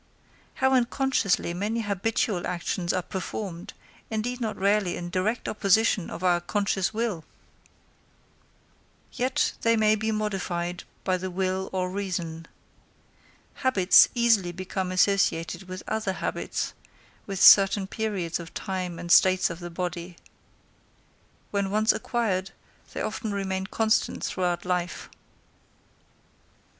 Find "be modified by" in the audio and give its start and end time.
9.93-11.17